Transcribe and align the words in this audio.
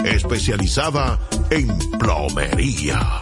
especializada 0.05 1.19
en 1.49 1.67
plomería. 1.97 3.21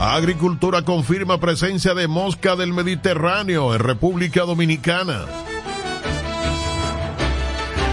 Agricultura 0.00 0.82
confirma 0.82 1.38
presencia 1.38 1.94
de 1.94 2.08
mosca 2.08 2.56
del 2.56 2.72
Mediterráneo 2.72 3.72
en 3.76 3.78
República 3.78 4.42
Dominicana. 4.42 5.24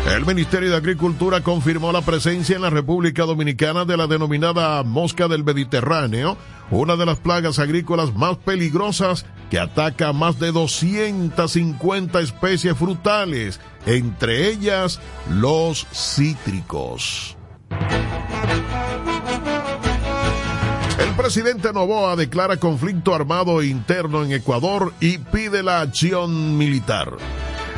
El 0.09 0.25
Ministerio 0.25 0.71
de 0.71 0.75
Agricultura 0.75 1.41
confirmó 1.41 1.91
la 1.91 2.01
presencia 2.01 2.55
en 2.55 2.63
la 2.63 2.71
República 2.71 3.25
Dominicana 3.25 3.85
de 3.85 3.95
la 3.95 4.07
denominada 4.07 4.81
mosca 4.83 5.27
del 5.27 5.43
Mediterráneo, 5.43 6.35
una 6.71 6.95
de 6.95 7.05
las 7.05 7.19
plagas 7.19 7.59
agrícolas 7.59 8.15
más 8.15 8.35
peligrosas 8.37 9.27
que 9.51 9.59
ataca 9.59 10.09
a 10.09 10.13
más 10.13 10.39
de 10.39 10.51
250 10.51 12.19
especies 12.21 12.75
frutales, 12.75 13.59
entre 13.85 14.49
ellas 14.49 14.99
los 15.29 15.85
cítricos. 15.93 17.37
El 20.99 21.15
presidente 21.15 21.71
Novoa 21.71 22.15
declara 22.15 22.57
conflicto 22.57 23.13
armado 23.13 23.61
interno 23.61 24.23
en 24.23 24.31
Ecuador 24.31 24.91
y 24.99 25.19
pide 25.19 25.61
la 25.61 25.81
acción 25.81 26.57
militar. 26.57 27.15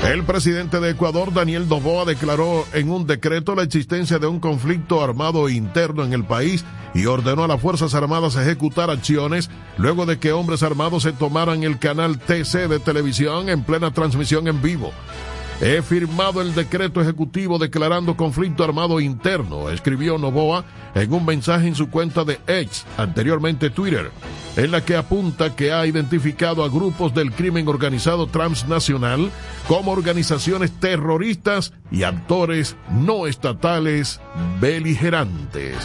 El 0.04 0.24
presidente 0.24 0.80
de 0.80 0.90
Ecuador, 0.90 1.32
Daniel 1.32 1.70
Novoa, 1.70 2.06
declaró 2.06 2.66
en 2.74 2.90
un 2.90 3.06
decreto 3.06 3.54
la 3.54 3.62
existencia 3.62 4.18
de 4.18 4.26
un 4.26 4.40
conflicto 4.40 5.04
armado 5.04 5.48
interno 5.48 6.04
en 6.04 6.14
el 6.14 6.26
país 6.26 6.66
y 6.96 7.06
ordenó 7.06 7.44
a 7.44 7.48
las 7.48 7.62
Fuerzas 7.62 7.94
Armadas 7.94 8.36
ejecutar 8.36 8.90
acciones 8.90 9.52
luego 9.78 10.08
de 10.08 10.18
que 10.18 10.32
hombres 10.32 10.64
armados 10.64 11.04
se 11.04 11.14
tomaran 11.14 11.64
el 11.64 11.78
canal 11.78 12.18
TC 12.18 12.68
de 12.68 12.80
televisión 12.80 13.48
en 13.48 13.64
plena 13.64 13.92
transmisión 13.92 14.48
en 14.48 14.62
vivo. 14.62 14.92
He 15.64 15.84
firmado 15.84 16.42
el 16.42 16.56
decreto 16.56 17.02
ejecutivo 17.02 17.60
declarando 17.60 18.18
conflicto 18.18 18.64
armado 18.64 19.00
interno, 19.00 19.70
escribió 19.70 20.18
Novoa 20.18 20.66
en 20.96 21.14
un 21.14 21.24
mensaje 21.24 21.68
en 21.68 21.76
su 21.76 21.92
cuenta 21.92 22.24
de 22.24 22.40
X, 22.48 22.84
anteriormente 22.98 23.70
Twitter, 23.70 24.10
en 24.56 24.72
la 24.72 24.84
que 24.84 24.96
apunta 24.96 25.56
que 25.56 25.72
ha 25.72 25.86
identificado 25.86 26.64
a 26.64 26.70
grupos 26.70 27.14
del 27.14 27.32
crimen 27.32 27.68
organizado 27.68 28.26
transnacional 28.26 29.30
como 29.68 29.92
organizaciones 29.92 30.72
terroristas 30.72 31.74
y 31.92 32.02
actores 32.04 32.76
no 32.90 33.28
estatales 33.28 34.20
beligerantes. 34.60 35.78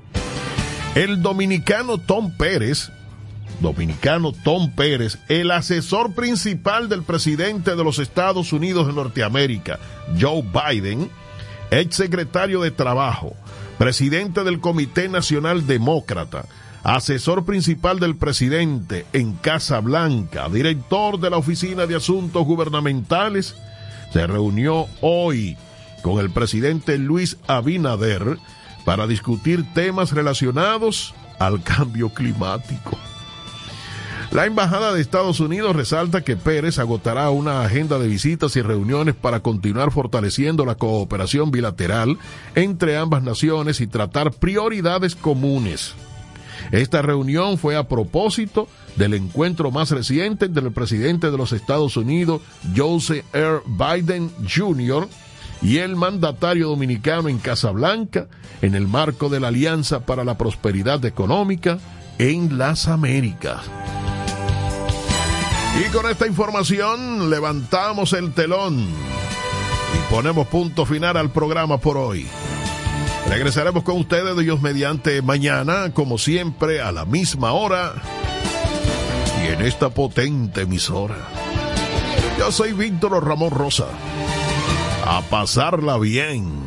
El 0.96 1.22
dominicano 1.22 1.98
Tom 1.98 2.32
Pérez, 2.38 2.92
dominicano 3.60 4.32
Tom 4.32 4.72
Pérez, 4.72 5.20
el 5.28 5.52
asesor 5.52 6.14
principal 6.14 6.90
del 6.90 7.04
presidente 7.04 7.76
de 7.76 7.84
los 7.84 8.00
Estados 8.00 8.52
Unidos 8.54 8.88
de 8.88 8.94
Norteamérica, 8.94 9.80
Joe 10.20 10.44
Biden, 10.44 11.10
ex 11.72 11.96
secretario 11.96 12.62
de 12.62 12.72
Trabajo, 12.72 13.36
presidente 13.78 14.44
del 14.44 14.60
Comité 14.60 15.08
Nacional 15.08 15.68
Demócrata, 15.68 16.46
asesor 16.84 17.46
principal 17.46 18.00
del 18.00 18.16
presidente 18.16 19.06
en 19.14 19.34
Casa 19.34 19.80
Blanca, 19.80 20.50
director 20.50 21.20
de 21.20 21.30
la 21.30 21.38
Oficina 21.38 21.86
de 21.86 21.96
Asuntos 21.96 22.46
Gubernamentales, 22.46 23.56
se 24.12 24.26
reunió 24.26 24.88
hoy 25.02 25.58
con 26.02 26.20
el 26.20 26.30
presidente 26.30 26.98
Luis 26.98 27.38
Abinader 27.48 28.38
para 28.86 29.06
discutir 29.06 29.66
temas 29.74 30.12
relacionados 30.12 31.14
al 31.40 31.62
cambio 31.62 32.10
climático. 32.10 32.98
La 34.32 34.46
Embajada 34.46 34.94
de 34.94 35.02
Estados 35.02 35.40
Unidos 35.40 35.76
resalta 35.76 36.22
que 36.22 36.36
Pérez 36.36 36.80
agotará 36.80 37.30
una 37.30 37.62
agenda 37.62 37.98
de 37.98 38.08
visitas 38.08 38.56
y 38.58 38.62
reuniones 38.62 39.16
para 39.16 39.40
continuar 39.40 39.92
fortaleciendo 39.92 40.66
la 40.66 40.76
cooperación 40.76 41.50
bilateral 41.50 42.18
entre 42.54 42.98
ambas 42.98 43.24
naciones 43.24 43.80
y 43.80 43.88
tratar 43.88 44.34
prioridades 44.34 45.16
comunes. 45.16 45.96
Esta 46.72 47.02
reunión 47.02 47.58
fue 47.58 47.78
a 47.78 47.88
propósito 47.88 48.68
del 48.98 49.14
encuentro 49.14 49.72
más 49.72 49.92
reciente 49.92 50.50
del 50.50 50.72
presidente 50.72 51.32
de 51.32 51.38
los 51.38 51.54
Estados 51.54 51.96
Unidos, 51.96 52.42
Joseph 52.76 53.24
R. 53.34 53.62
Biden 53.66 54.32
Jr., 54.48 55.08
y 55.62 55.78
el 55.78 55.96
mandatario 55.96 56.68
dominicano 56.68 57.30
en 57.30 57.40
Casablanca 57.40 58.28
en 58.62 58.76
el 58.76 58.88
marco 58.88 59.28
de 59.30 59.40
la 59.40 59.48
Alianza 59.48 60.06
para 60.06 60.24
la 60.24 60.38
Prosperidad 60.38 61.04
Económica 61.06 61.80
en 62.20 62.60
las 62.60 62.88
Américas. 62.88 63.62
Y 65.80 65.90
con 65.92 66.10
esta 66.10 66.26
información 66.26 67.30
levantamos 67.30 68.14
el 68.14 68.34
telón 68.34 68.80
y 68.80 70.14
ponemos 70.14 70.48
punto 70.48 70.86
final 70.86 71.18
al 71.18 71.32
programa 71.32 71.78
por 71.78 71.98
hoy. 71.98 72.28
Regresaremos 73.30 73.84
con 73.84 73.98
ustedes, 73.98 74.36
Dios 74.38 74.62
mediante, 74.62 75.22
mañana, 75.22 75.94
como 75.94 76.18
siempre, 76.18 76.82
a 76.82 76.92
la 76.92 77.06
misma 77.06 77.52
hora 77.52 77.94
y 79.44 79.54
en 79.54 79.62
esta 79.62 79.90
potente 79.90 80.62
emisora. 80.62 81.16
Yo 82.40 82.52
soy 82.52 82.74
Víctor 82.74 83.24
Ramón 83.26 83.52
Rosa. 83.52 83.88
A 85.06 85.22
pasarla 85.30 85.98
bien. 85.98 86.67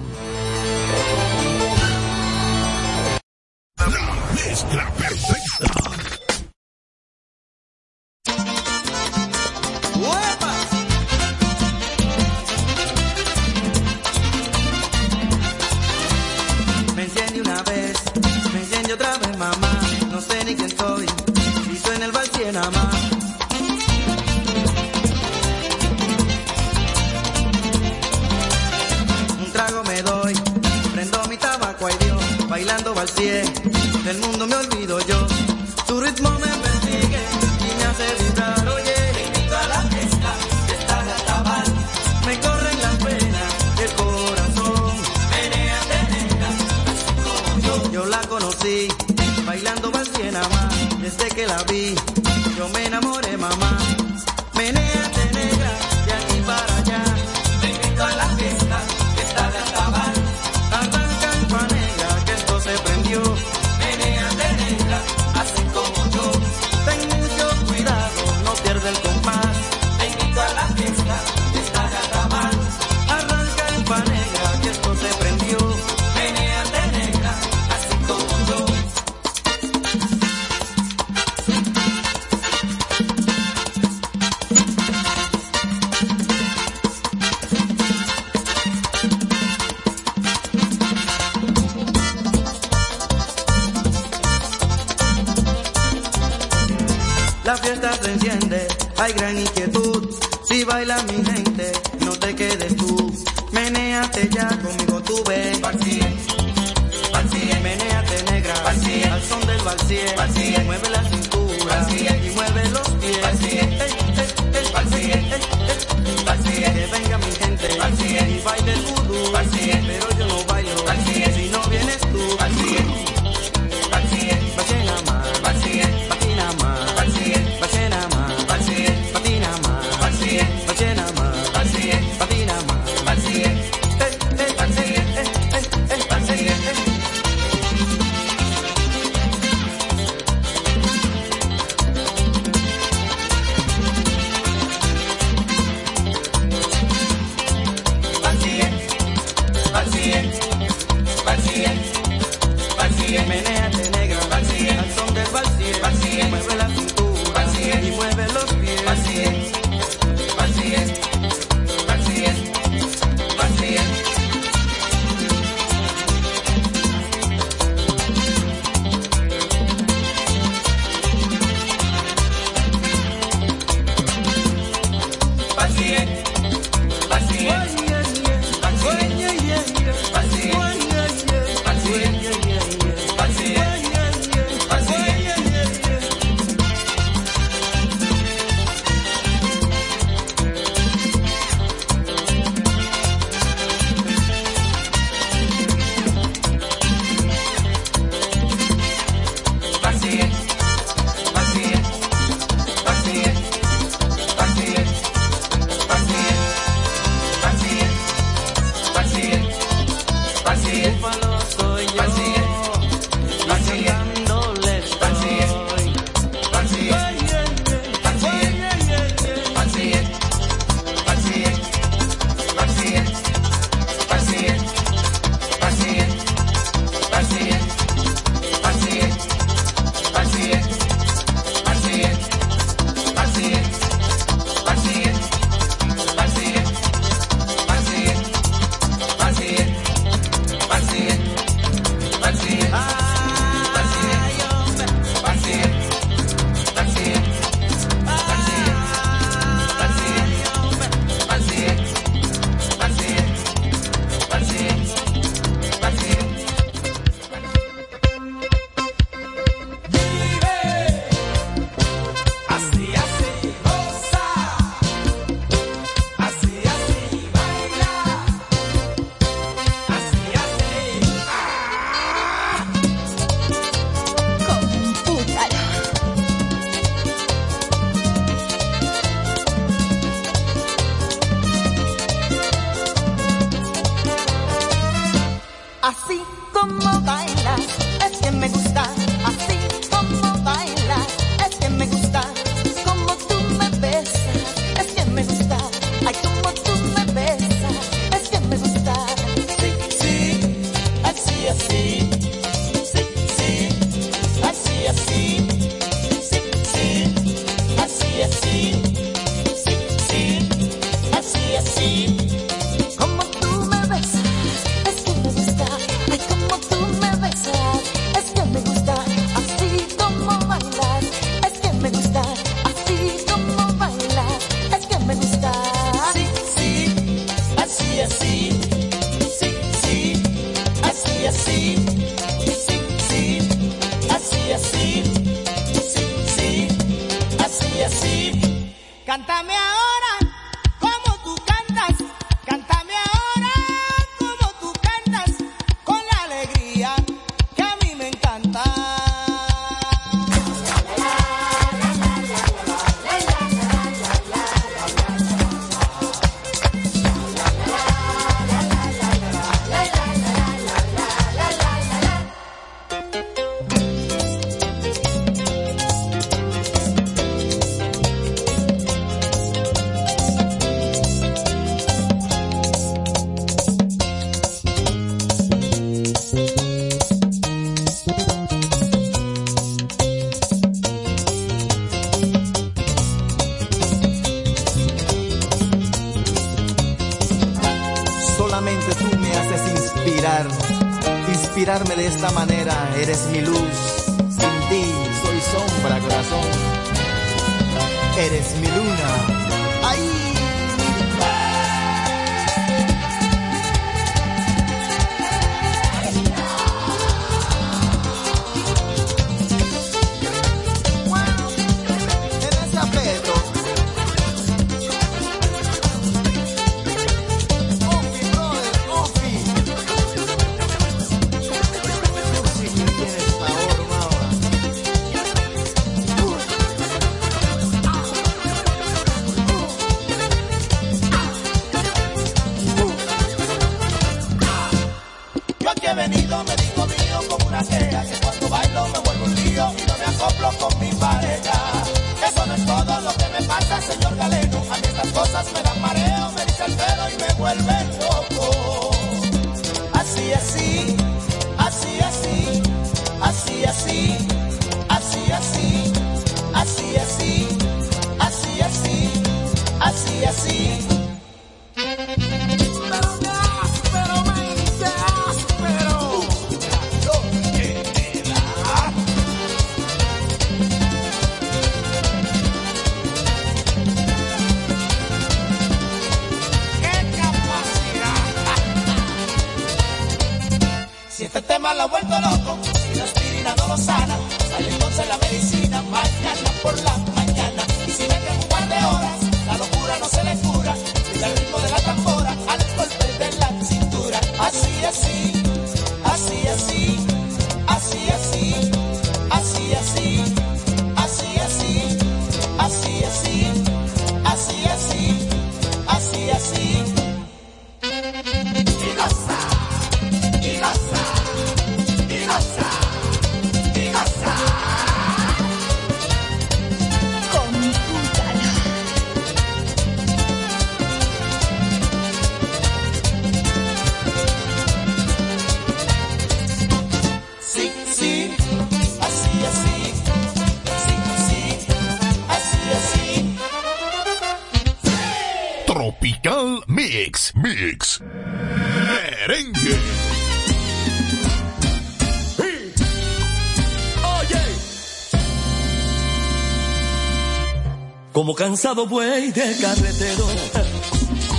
Cansado 548.61 548.87
buey 548.87 549.33
de 549.33 549.57
carretero, 549.57 550.27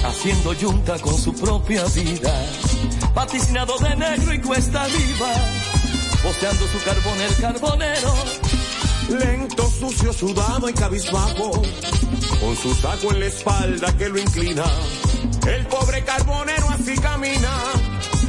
haciendo 0.06 0.54
yunta 0.54 0.98
con 0.98 1.16
su 1.16 1.32
propia 1.36 1.84
vida, 1.94 2.34
vaticinado 3.14 3.78
de 3.78 3.96
negro 3.96 4.34
y 4.34 4.42
cuesta 4.42 4.82
arriba, 4.82 5.28
boceando 6.24 6.66
su 6.66 6.84
carbón 6.84 7.22
el 7.22 7.36
carbonero, 7.36 8.14
Lento, 9.10 9.70
sucio, 9.70 10.12
sudado 10.14 10.68
y 10.68 10.74
cabizbajo, 10.74 11.62
con 12.40 12.56
su 12.56 12.74
saco 12.74 13.12
en 13.12 13.20
la 13.20 13.26
espalda 13.28 13.96
que 13.98 14.10
lo 14.10 14.18
inclina. 14.18 14.64
El 15.48 15.68
pobre 15.68 16.04
carbonero 16.04 16.70
así 16.70 16.96
camina, 16.96 17.52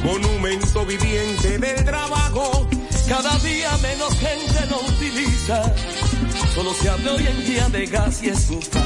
monumento 0.03 0.85
viviente 0.85 1.57
del 1.57 1.83
trabajo. 1.83 2.67
cada 3.07 3.37
día 3.39 3.75
menos 3.81 4.13
gente 4.17 4.65
lo 4.69 4.79
utiliza, 4.81 5.73
solo 6.53 6.73
se 6.73 6.89
habla 6.89 7.13
hoy 7.13 7.27
en 7.27 7.45
día 7.45 7.69
de 7.69 7.85
gas 7.85 8.23
y 8.23 8.29
estufa, 8.29 8.82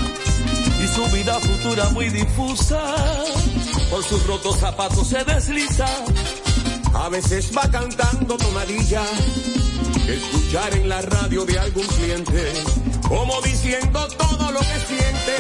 su 0.98 1.16
vida 1.16 1.39
futura 1.39 1.89
muy 1.89 2.10
difusa, 2.10 2.82
por 3.92 4.04
sus 4.04 4.25
rotos 4.25 4.58
zapatos 4.58 5.08
se 5.08 5.24
desliza. 5.24 5.86
A 6.96 7.08
veces 7.10 7.51
va 7.56 7.70
cantando 7.70 8.36
tonadilla, 8.36 9.04
escuchar 10.08 10.74
en 10.74 10.89
la 10.89 11.00
radio 11.04 11.46
de 11.46 11.60
algún 11.60 11.86
cliente, 11.86 12.51
como 13.08 13.39
diciendo 13.44 14.08
todo 14.18 14.51
lo 14.51 14.60
que 14.60 14.80
siente, 14.88 15.36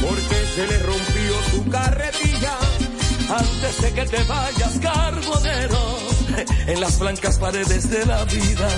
porque 0.00 0.46
se 0.54 0.66
le 0.66 0.78
rompió 0.78 1.32
su 1.50 1.70
carretilla. 1.70 2.56
Antes 3.36 3.82
de 3.82 3.92
que 3.92 4.06
te 4.06 4.24
vayas, 4.24 4.78
carbonero, 4.80 5.98
en 6.68 6.80
las 6.80 6.98
blancas 6.98 7.36
paredes 7.36 7.90
de 7.90 8.06
la 8.06 8.24
vida, 8.24 8.68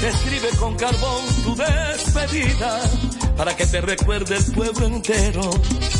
escribe 0.00 0.48
con 0.60 0.76
carbón 0.76 1.24
tu 1.42 1.56
despedida, 1.56 2.80
para 3.36 3.54
que 3.54 3.66
te 3.66 3.80
recuerde 3.80 4.36
el 4.36 4.44
pueblo 4.52 4.86
entero. 4.86 5.50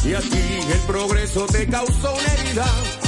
Y 0.04 0.14
a 0.14 0.20
ti 0.20 0.58
el 0.72 0.80
progreso 0.86 1.46
te 1.46 1.66
causó 1.66 2.14
una 2.14 2.32
herida, 2.34 2.66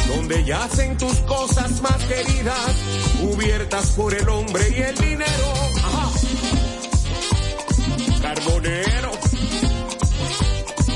donde 0.08 0.44
yacen 0.44 0.96
tus 0.98 1.14
cosas 1.20 1.80
más 1.80 1.96
queridas, 2.04 2.74
cubiertas 3.20 3.90
por 3.92 4.14
el 4.14 4.28
hombre 4.28 4.64
y 4.76 4.82
el 4.82 4.94
dinero. 4.96 5.68
Carbonero. 8.20 9.12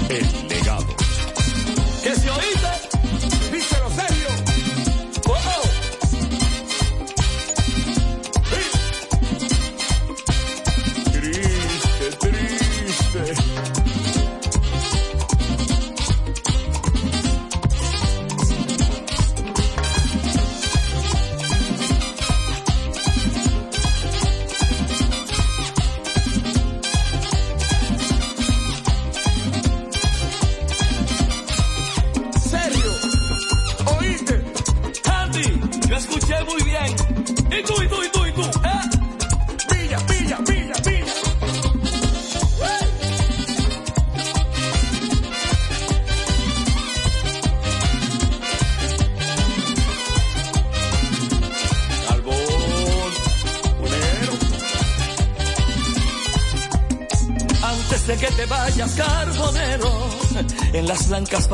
El 0.08 0.48
legado. 0.48 0.96
Que 2.02 2.14
se 2.14 2.30
oíste, 2.30 2.61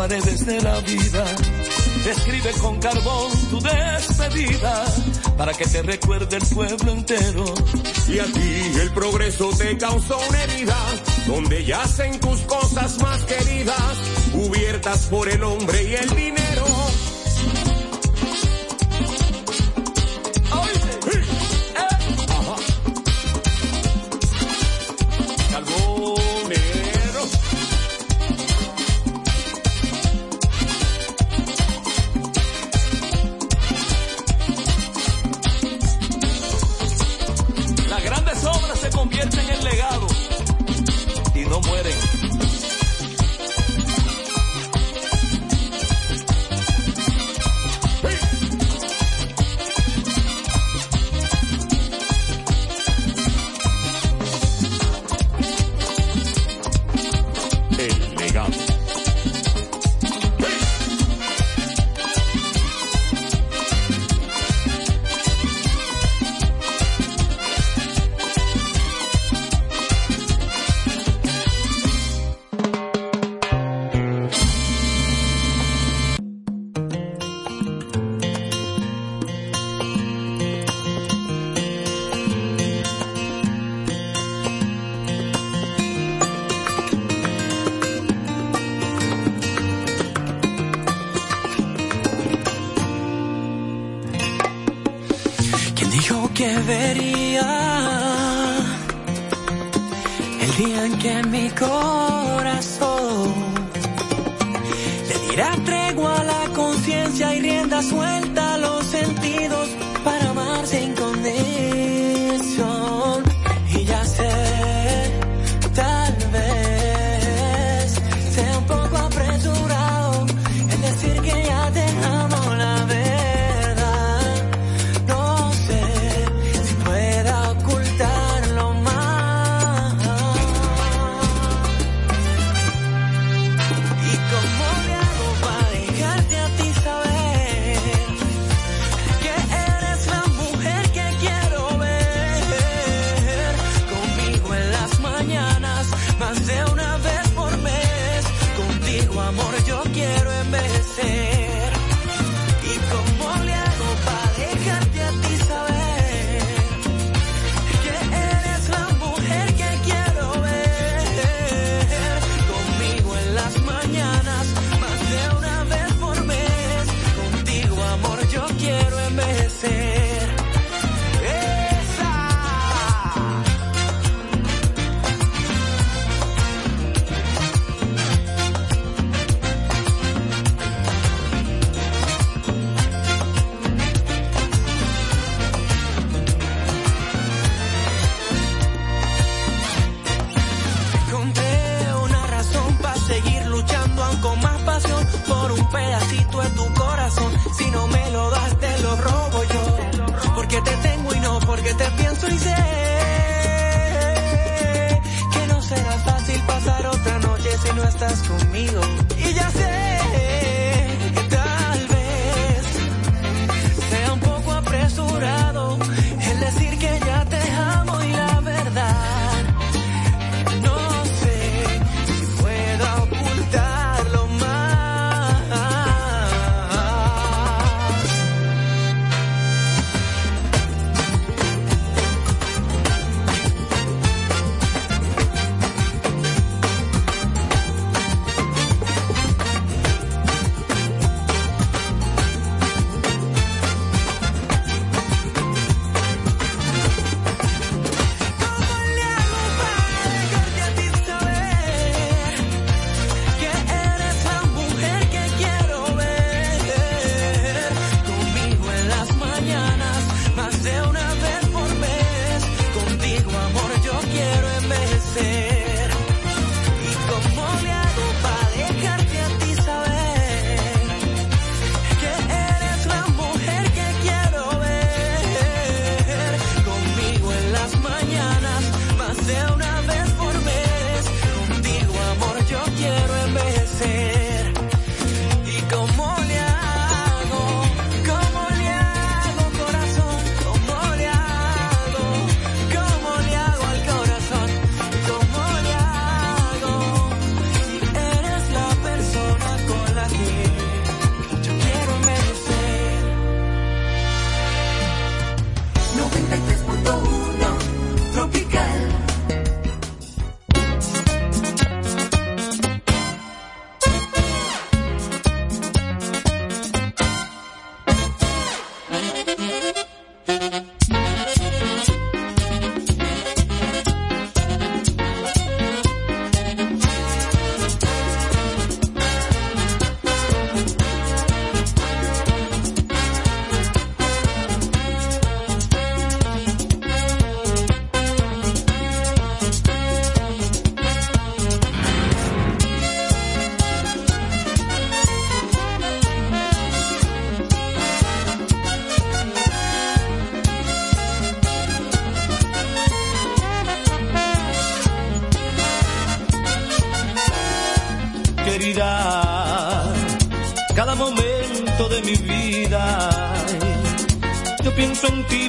paredes 0.09 0.47
de 0.47 0.63
la 0.63 0.81
vida, 0.81 1.25
escribe 2.09 2.51
con 2.63 2.81
carbón 2.81 3.31
tu 3.51 3.61
despedida 3.61 4.85
para 5.37 5.53
que 5.53 5.67
te 5.67 5.83
recuerde 5.83 6.37
el 6.37 6.47
pueblo 6.47 6.93
entero. 6.93 7.45
Y 8.09 8.19
a 8.19 8.25
ti 8.25 8.81
el 8.81 8.91
progreso 8.93 9.51
te 9.59 9.77
causó 9.77 10.19
una 10.31 10.43
herida, 10.45 10.77
donde 11.27 11.63
yacen 11.63 12.19
tus 12.21 12.38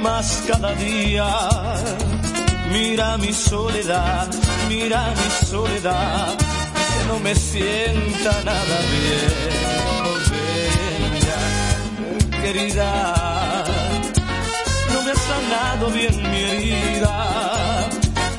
más 0.02 0.44
cada 0.48 0.74
día. 0.76 1.28
Mira 2.72 3.18
mi 3.18 3.34
soledad, 3.34 4.28
mira 4.68 5.14
mi 5.20 5.46
soledad, 5.46 6.38
que 6.38 7.06
no 7.08 7.20
me 7.20 7.36
sienta 7.36 8.32
nada 8.44 8.78
bien, 8.94 9.34
oh 10.06 10.20
querida. 12.42 13.64
No 14.94 15.02
me 15.04 15.12
has 15.12 15.22
sanado 15.32 15.90
bien 15.92 16.16
mi 16.32 16.42
herida, 16.50 17.90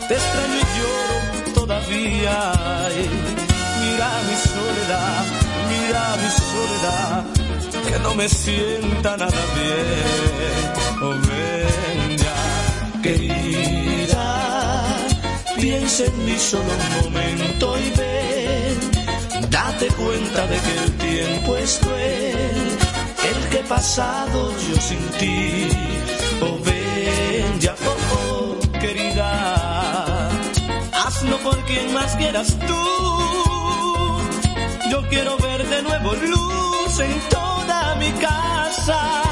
te 0.09 0.14
extraño 0.14 0.57
y 0.57 0.66
lloro 0.77 1.53
todavía. 1.55 2.53
Mira 3.83 4.11
mi 4.29 4.37
soledad, 4.55 5.25
mira 5.70 6.16
mi 6.23 6.31
soledad 6.31 7.39
que 7.90 7.98
no 8.00 8.14
me 8.14 8.29
sienta 8.29 9.16
nada 9.16 9.42
bien. 9.57 10.72
Oh, 11.03 11.16
ven 11.29 12.18
ya, 12.18 13.03
querida, 13.03 14.26
piensa 15.57 16.05
en 16.05 16.24
mí 16.24 16.37
solo 16.38 16.64
un 16.64 17.05
momento 17.05 17.79
y 17.79 17.90
ven, 17.98 18.79
date 19.50 19.87
cuenta 19.88 20.46
de 20.46 20.59
que 20.64 20.74
el 20.85 20.92
tiempo 21.09 21.57
es 21.57 21.79
cruel, 21.83 22.79
el 23.31 23.48
que 23.50 23.59
pasado 23.68 24.53
yo 24.68 24.81
sin 24.81 25.05
ti. 25.18 25.68
Oh, 26.42 26.59
ven 26.64 27.61
ya, 27.61 27.74
oh, 27.87 27.96
oh 28.16 28.72
querida, 28.79 30.31
hazlo 30.92 31.38
por 31.38 31.59
quien 31.64 31.92
más 31.92 32.14
quieras 32.16 32.57
tú 32.66 33.00
yo 34.90 35.00
quiero 35.09 35.37
ver 35.38 35.64
de 35.68 35.83
nuevo 35.83 36.14
luz 36.14 36.98
en 36.98 37.20
toda 37.29 37.94
mi 37.94 38.11
casa. 38.12 39.30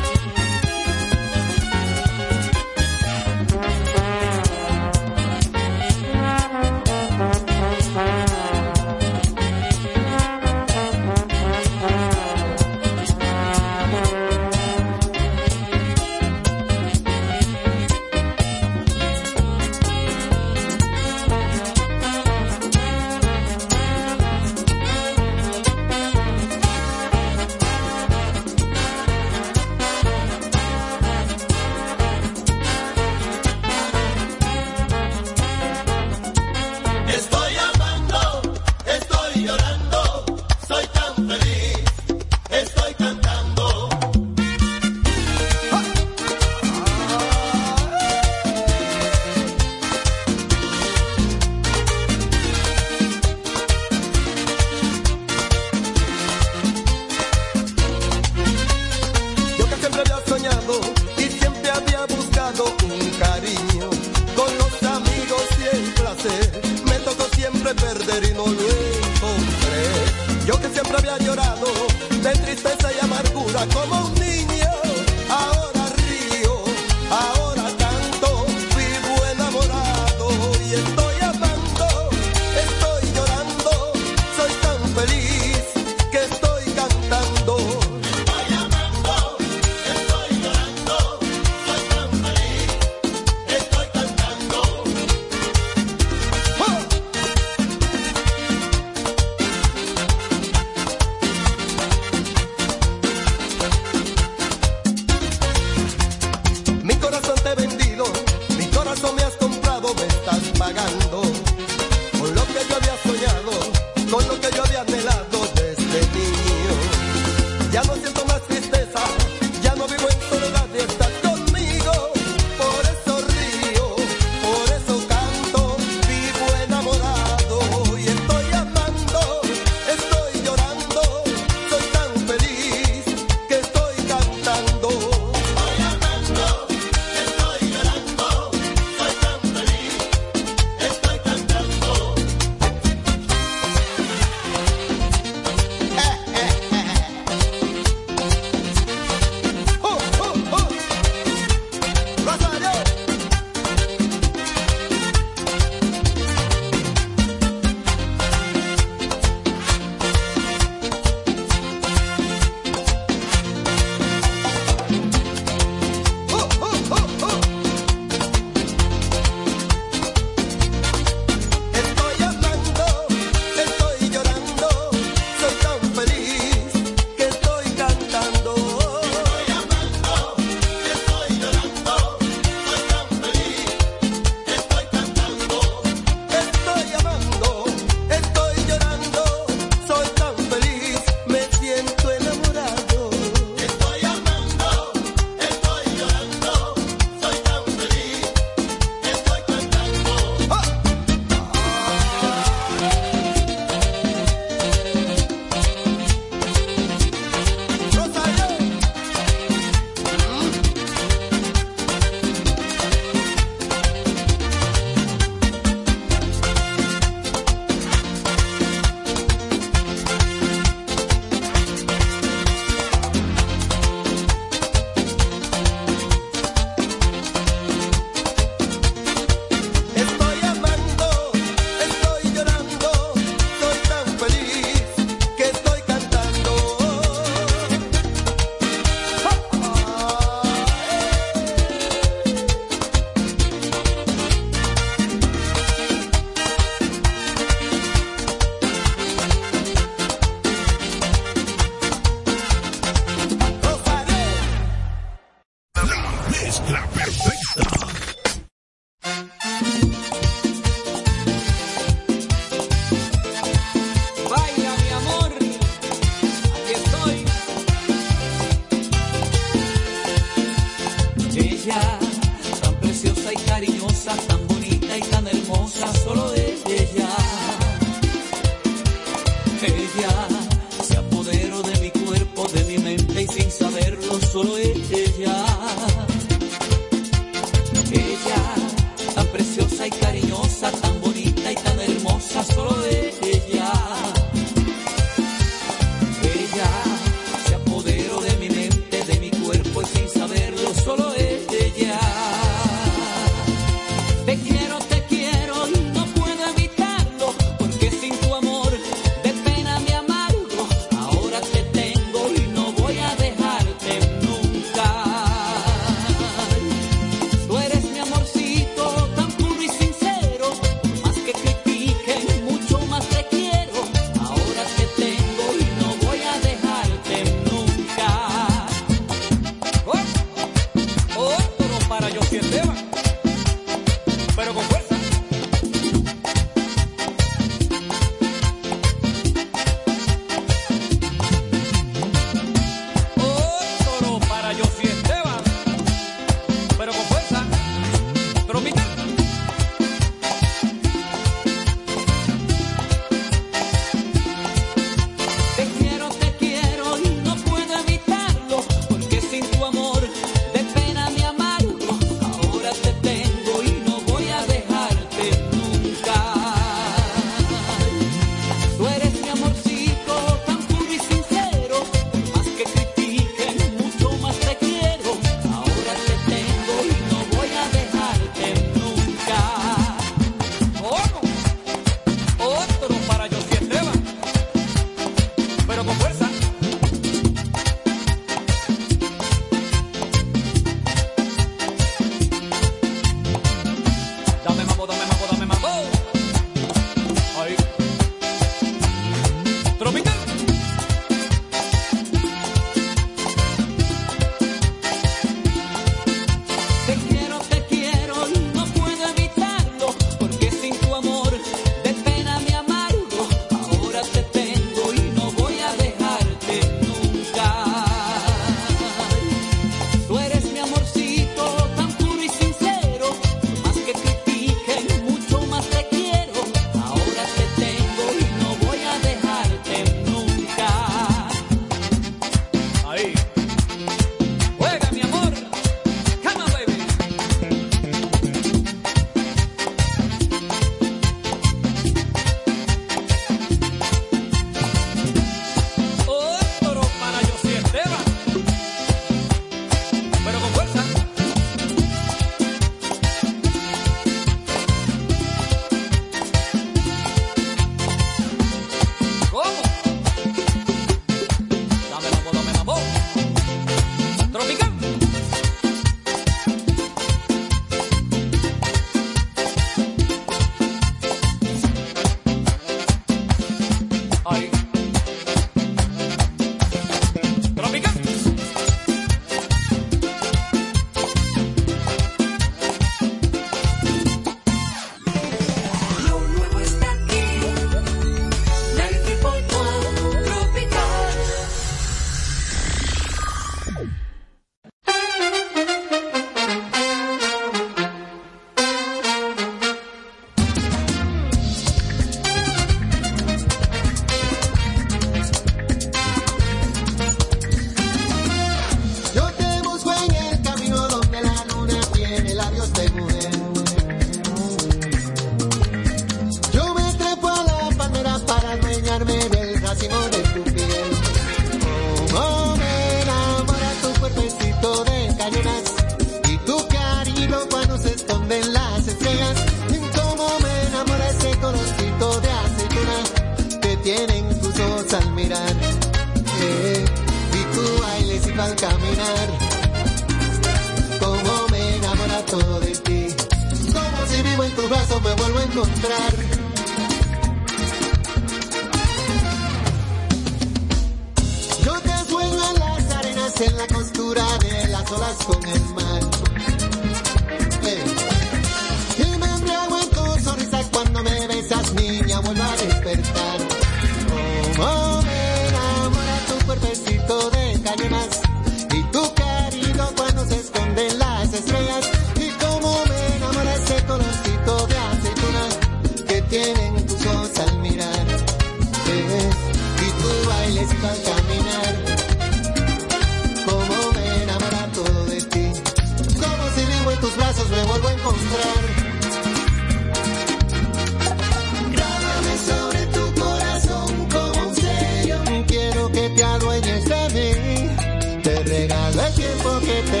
El 599.77 599.83
tiempo 599.85 600.00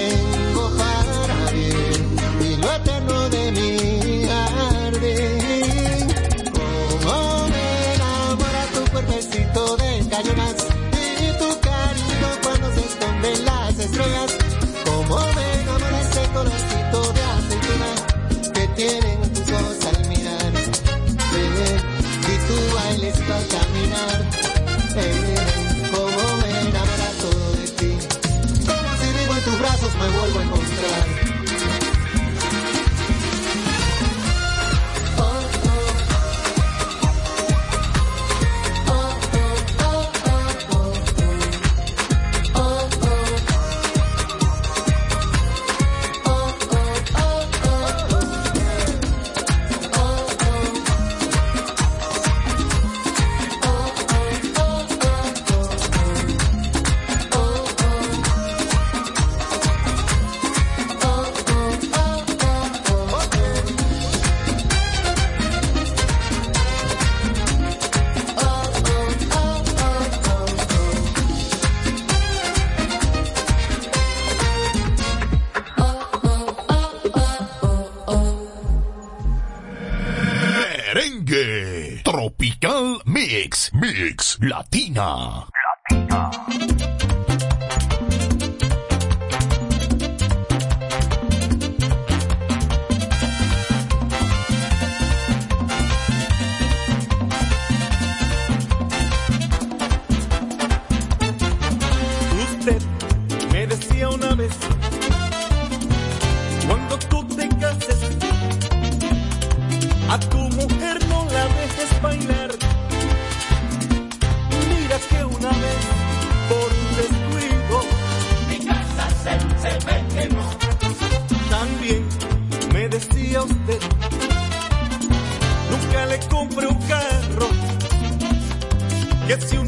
que 129.37 129.47
si 129.47 129.60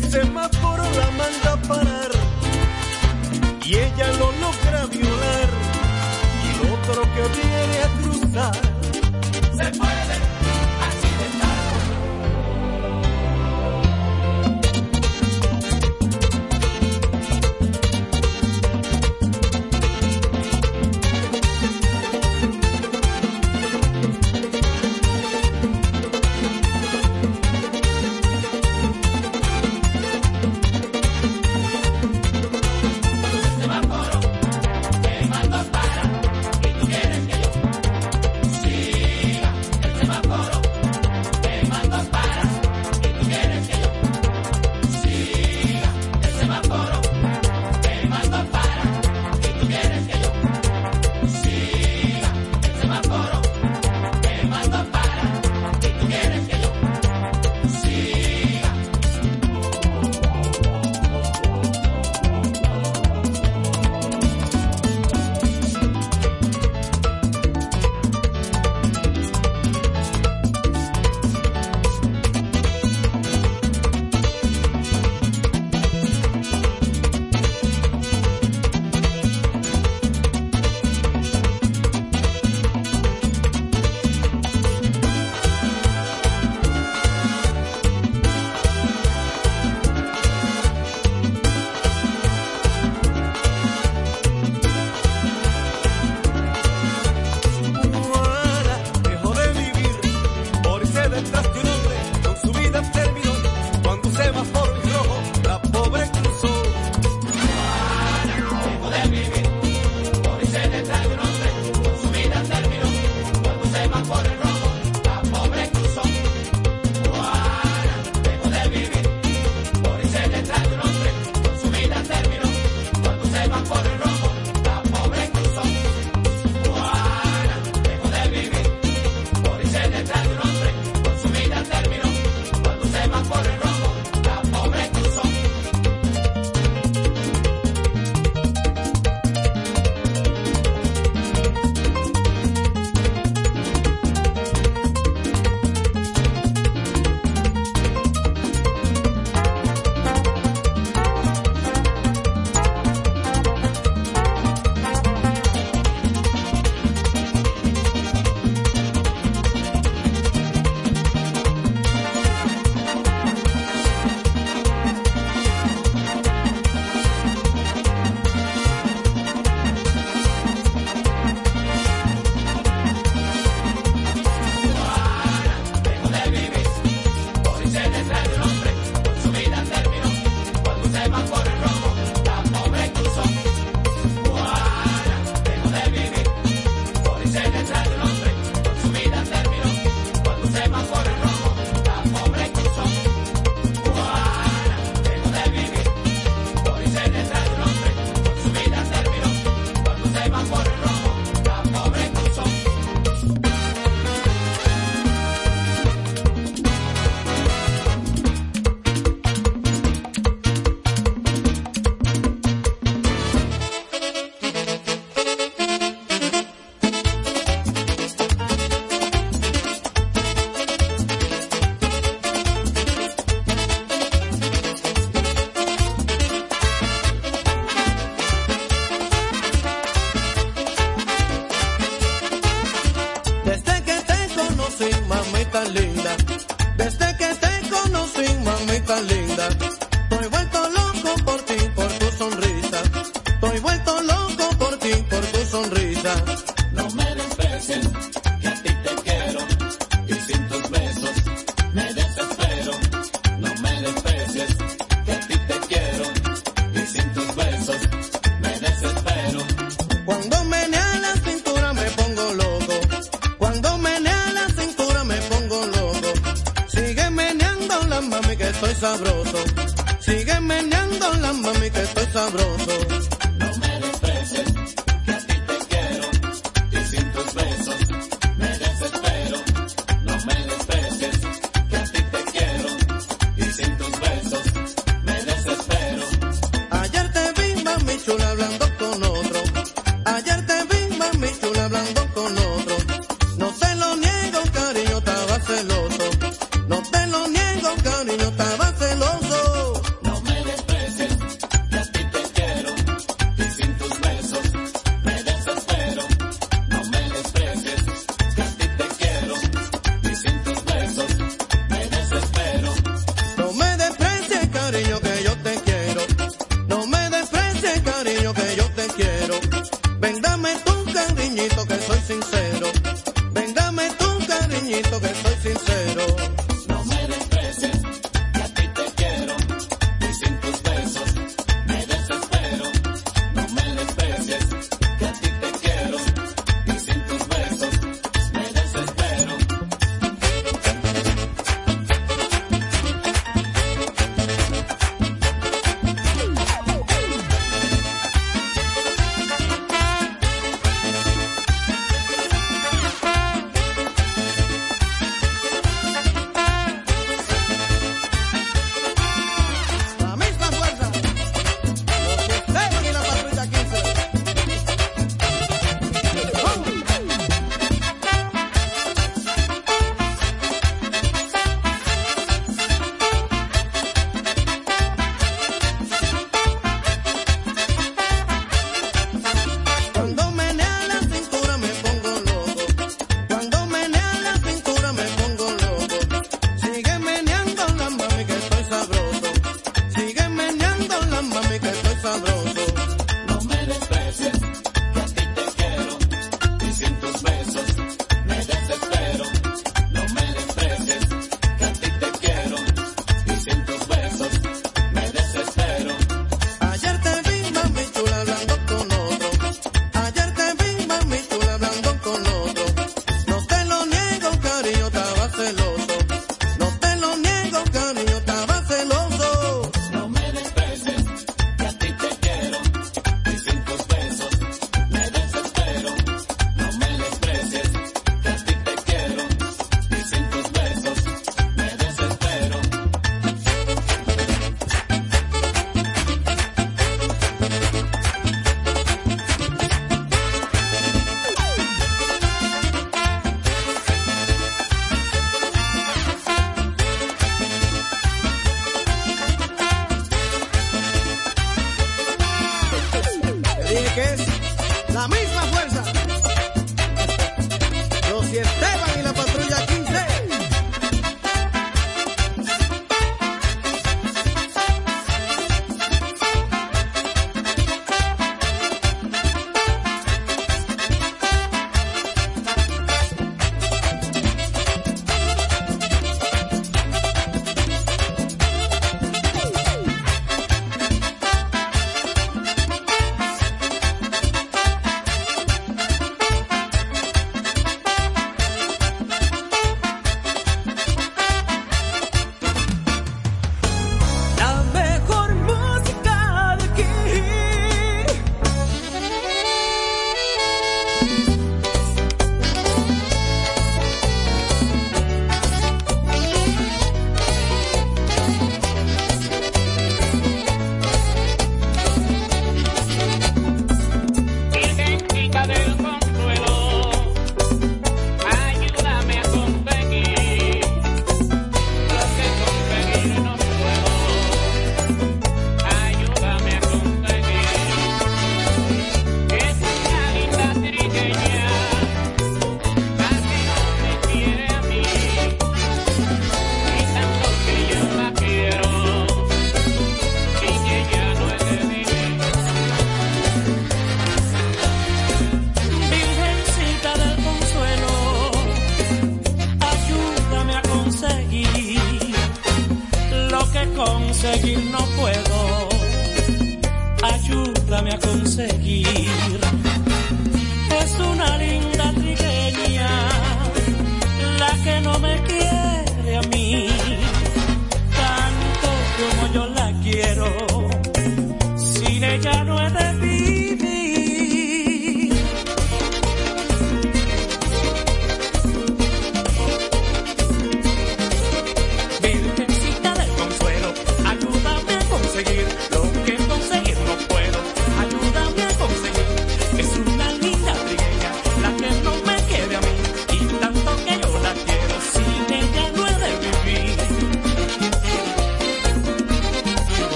tan 235.53 235.67
linda. 235.73 236.22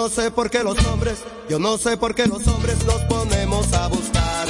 no 0.00 0.08
sé 0.08 0.30
por 0.30 0.48
qué 0.48 0.62
los 0.62 0.82
hombres, 0.86 1.18
yo 1.46 1.58
no 1.58 1.76
sé 1.76 1.98
por 1.98 2.14
qué 2.14 2.26
los 2.26 2.46
hombres 2.48 2.82
nos 2.86 3.02
ponemos 3.02 3.70
a 3.74 3.86
buscar. 3.88 4.48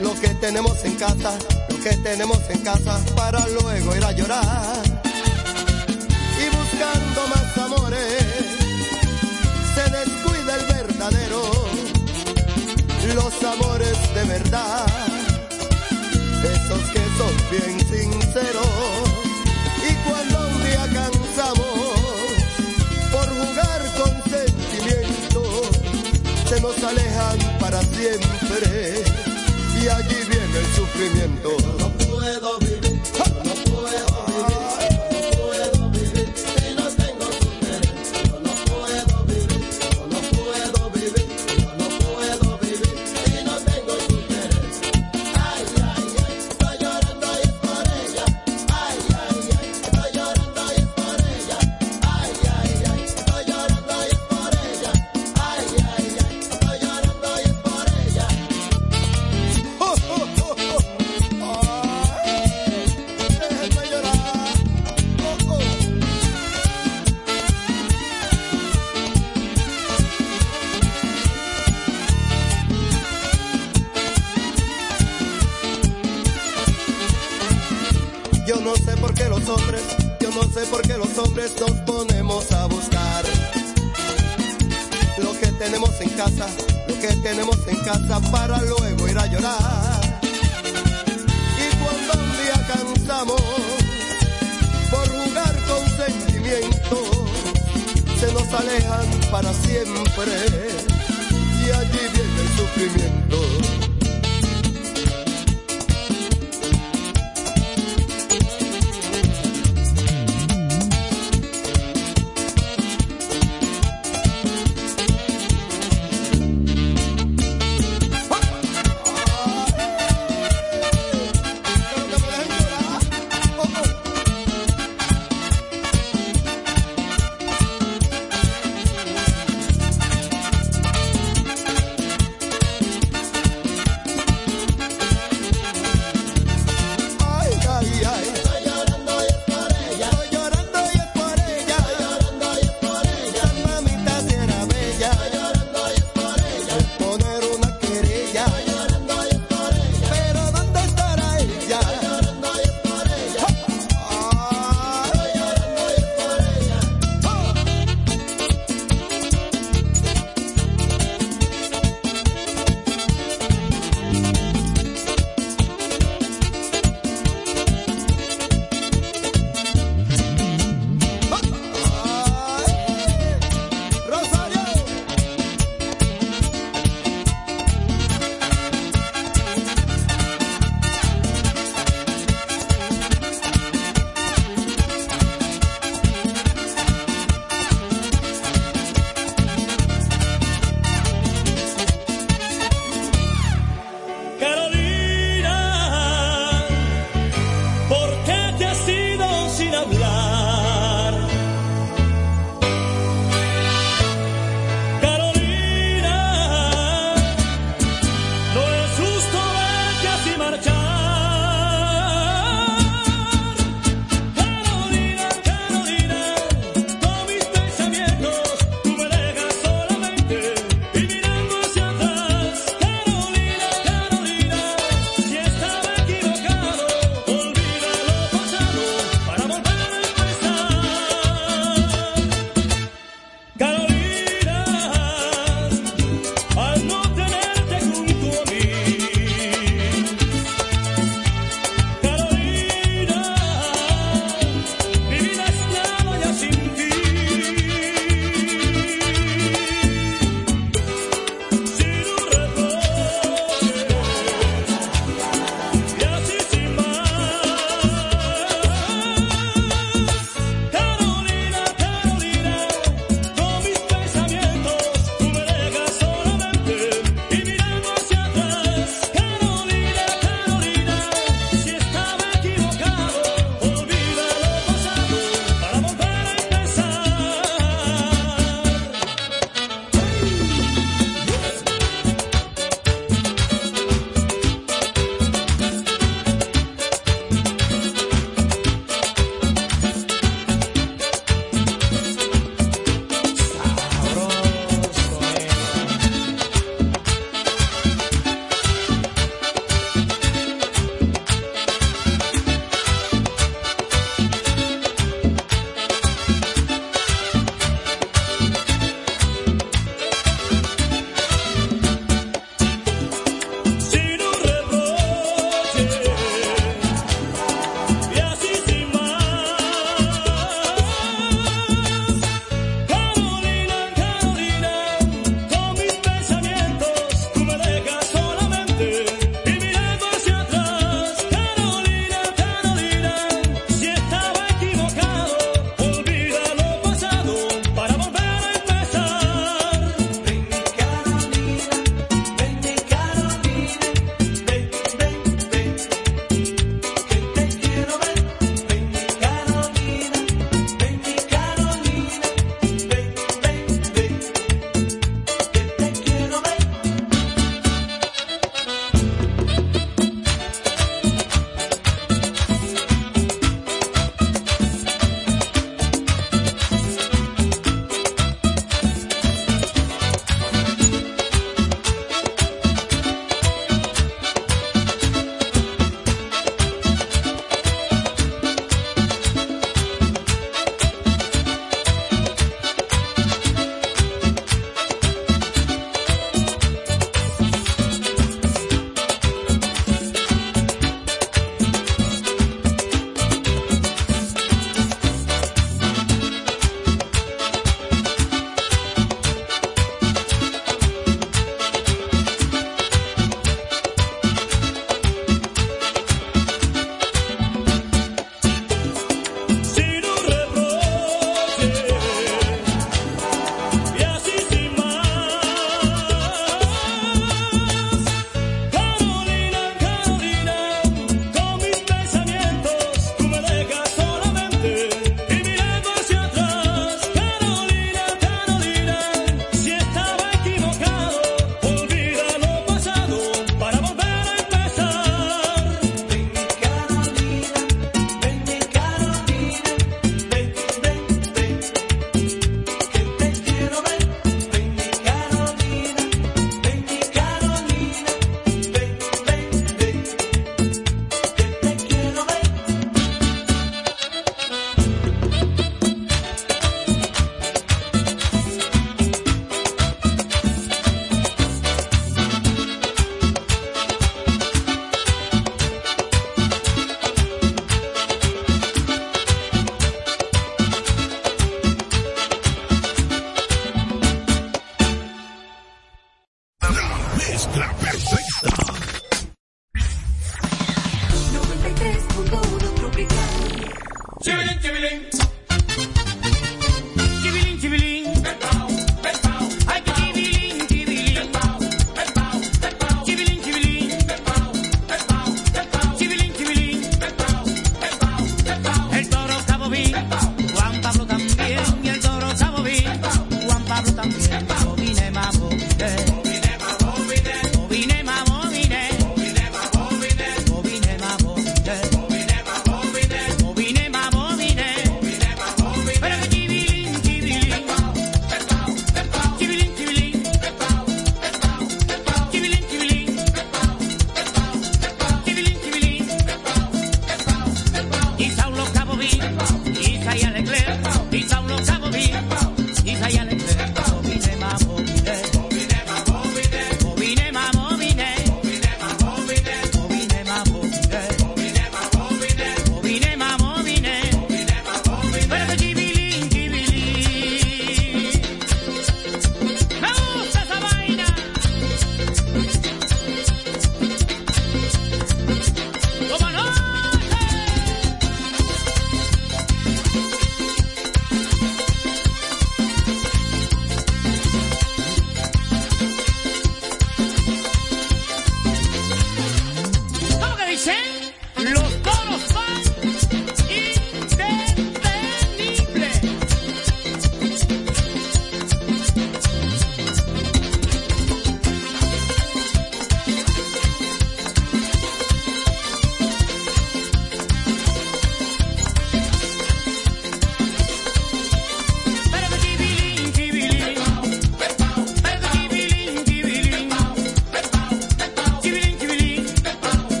Lo 0.00 0.14
que 0.18 0.28
tenemos 0.28 0.82
en 0.82 0.94
casa, 0.94 1.38
lo 1.68 1.78
que 1.78 1.94
tenemos 1.98 2.40
en 2.48 2.60
casa, 2.60 2.98
para 3.14 3.46
luego 3.48 3.94
ir 3.94 4.02
a 4.02 4.12
llorar. 4.12 4.82
Y 6.42 6.56
buscando 6.56 7.20
más 7.28 7.58
amores, 7.58 8.24
se 9.74 9.90
descuida 9.90 10.56
el 10.56 10.66
verdadero, 10.66 11.42
los 13.14 13.44
amores 13.44 14.14
de 14.14 14.24
verdad, 14.24 14.86
esos 16.44 16.82
que 16.94 17.04
son 17.18 17.34
bien 17.50 17.78
sinceros 17.90 19.09
nos 26.60 26.82
alejan 26.82 27.38
para 27.58 27.80
siempre. 27.82 29.02
Y 29.82 29.88
allí 29.88 30.16
viene 30.28 30.58
el 30.58 30.66
sufrimiento. 30.74 31.56